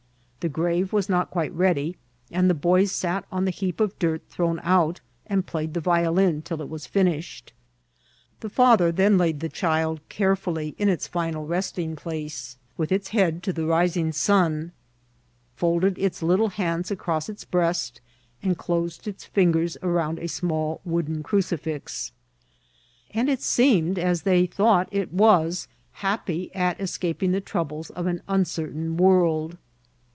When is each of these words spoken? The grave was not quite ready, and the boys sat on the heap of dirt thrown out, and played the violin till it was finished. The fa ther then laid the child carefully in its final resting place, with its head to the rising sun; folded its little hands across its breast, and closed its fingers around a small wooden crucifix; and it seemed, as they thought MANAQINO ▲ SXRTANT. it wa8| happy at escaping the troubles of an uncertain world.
The 0.43 0.49
grave 0.49 0.91
was 0.91 1.07
not 1.07 1.29
quite 1.29 1.53
ready, 1.53 1.97
and 2.31 2.49
the 2.49 2.55
boys 2.55 2.91
sat 2.91 3.25
on 3.31 3.45
the 3.45 3.51
heap 3.51 3.79
of 3.79 3.99
dirt 3.99 4.23
thrown 4.27 4.59
out, 4.63 4.99
and 5.27 5.45
played 5.45 5.75
the 5.75 5.79
violin 5.79 6.41
till 6.41 6.63
it 6.63 6.67
was 6.67 6.87
finished. 6.87 7.53
The 8.39 8.49
fa 8.49 8.75
ther 8.75 8.91
then 8.91 9.19
laid 9.19 9.39
the 9.39 9.49
child 9.49 9.99
carefully 10.09 10.73
in 10.79 10.89
its 10.89 11.05
final 11.07 11.45
resting 11.45 11.95
place, 11.95 12.57
with 12.75 12.91
its 12.91 13.09
head 13.09 13.43
to 13.43 13.53
the 13.53 13.67
rising 13.67 14.11
sun; 14.11 14.71
folded 15.55 15.99
its 15.99 16.23
little 16.23 16.49
hands 16.49 16.89
across 16.89 17.29
its 17.29 17.45
breast, 17.45 18.01
and 18.41 18.57
closed 18.57 19.07
its 19.07 19.25
fingers 19.25 19.77
around 19.83 20.17
a 20.17 20.25
small 20.27 20.81
wooden 20.83 21.21
crucifix; 21.21 22.13
and 23.11 23.29
it 23.29 23.43
seemed, 23.43 23.99
as 23.99 24.23
they 24.23 24.47
thought 24.47 24.87
MANAQINO 24.89 24.99
▲ 24.99 25.01
SXRTANT. 25.01 25.03
it 25.03 25.15
wa8| 25.15 25.67
happy 25.91 26.55
at 26.55 26.81
escaping 26.81 27.31
the 27.31 27.41
troubles 27.41 27.91
of 27.91 28.07
an 28.07 28.23
uncertain 28.27 28.97
world. 28.97 29.59